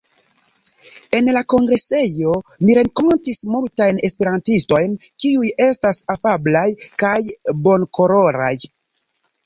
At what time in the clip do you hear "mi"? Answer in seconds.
2.69-2.77